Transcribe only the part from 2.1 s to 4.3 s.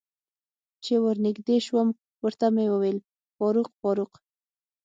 ورته مې وویل: فاروق، فاروق.